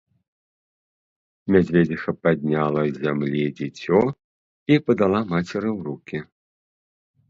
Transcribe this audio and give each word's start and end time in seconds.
Мядзведзіха 1.55 2.09
падняла 2.23 2.81
з 2.89 2.93
зямлі 3.05 3.43
дзіцё 3.63 4.03
і 4.73 4.83
падала 4.89 5.19
мацеры 5.33 5.69
ў 5.79 5.81
рукі. 5.91 6.17